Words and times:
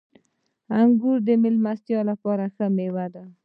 •انګور 0.79 1.17
د 1.27 1.29
میلمستیا 1.43 1.99
لپاره 2.09 2.43
ښه 2.55 2.65
مېوه 2.75 3.05
ده. 3.15 3.23